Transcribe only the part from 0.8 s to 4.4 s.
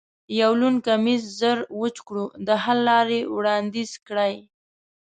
کمیس زر وچ کړو، د حل لارې وړاندیز کړئ.